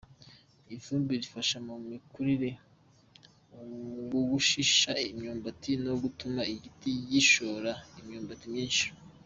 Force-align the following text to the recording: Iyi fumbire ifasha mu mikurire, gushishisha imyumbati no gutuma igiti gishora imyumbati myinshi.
Iyi 0.67 0.79
fumbire 0.85 1.23
ifasha 1.27 1.57
mu 1.67 1.75
mikurire, 1.89 2.49
gushishisha 4.11 4.91
imyumbati 5.11 5.71
no 5.85 5.93
gutuma 6.03 6.41
igiti 6.53 6.89
gishora 7.11 7.71
imyumbati 7.99 8.45
myinshi. 8.53 8.85